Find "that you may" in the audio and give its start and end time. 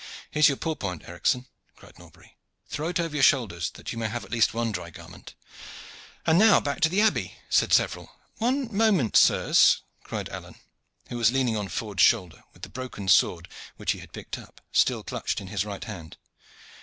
3.75-4.07